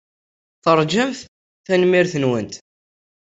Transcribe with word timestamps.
Teṛjamt? 0.63 1.19
Tanemmirt-nwent! 1.65 2.53